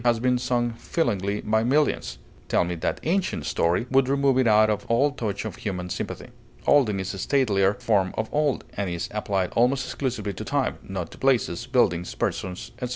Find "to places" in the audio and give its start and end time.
11.11-11.67